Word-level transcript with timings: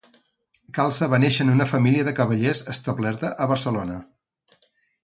Calça 0.77 1.09
va 1.11 1.19
néixer 1.25 1.45
en 1.45 1.51
una 1.57 1.67
família 1.73 2.07
de 2.09 2.15
cavallers 2.21 2.65
establerta 2.75 3.35
a 3.47 3.51
Barcelona. 3.55 4.01